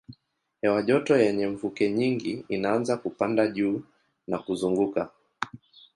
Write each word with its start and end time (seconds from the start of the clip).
Hewa 0.61 0.81
joto 0.83 1.17
yenye 1.17 1.47
mvuke 1.47 1.91
nyingi 1.91 2.45
inaanza 2.49 2.97
kupanda 2.97 3.47
juu 3.47 3.81
na 4.27 4.37
kuzunguka. 4.39 5.11